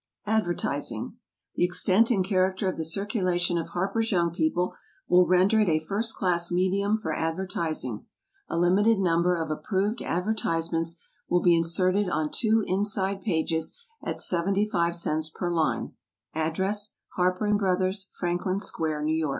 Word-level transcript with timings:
ADVERTISING. 0.25 1.15
The 1.53 1.63
extent 1.63 2.09
and 2.09 2.25
character 2.25 2.67
of 2.67 2.75
the 2.75 2.83
circulation 2.83 3.59
of 3.59 3.67
HARPER'S 3.69 4.11
YOUNG 4.11 4.31
PEOPLE 4.31 4.73
will 5.07 5.27
render 5.27 5.59
it 5.59 5.69
a 5.69 5.77
first 5.77 6.15
class 6.15 6.49
medium 6.51 6.97
for 6.97 7.13
advertising. 7.13 8.07
A 8.49 8.57
limited 8.57 8.97
number 8.97 9.35
of 9.35 9.51
approved 9.51 10.01
advertisements 10.01 10.95
will 11.29 11.43
be 11.43 11.55
inserted 11.55 12.09
on 12.09 12.31
two 12.31 12.63
inside 12.65 13.21
pages 13.21 13.77
at 14.03 14.19
75 14.19 14.95
cents 14.95 15.29
per 15.29 15.51
line. 15.51 15.93
Address 16.33 16.95
HARPER 17.15 17.53
& 17.53 17.57
BROTHERS, 17.59 18.09
Franklin 18.17 18.59
Square, 18.59 19.01
N. 19.01 19.05
Y. 19.23 19.29